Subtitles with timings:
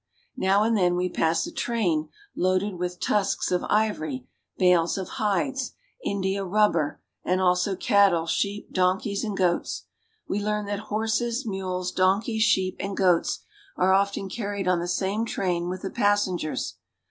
[0.37, 4.25] Now and then we pass a train loaded with tusks of ivory,
[4.57, 9.83] bales of hides, India rubber, and also cattle, sheep, donkeys, and goats.
[10.27, 13.41] We learn that horses, mules, donkeys, sheep, and goats
[13.77, 16.77] are often carried on the same train with the passengers.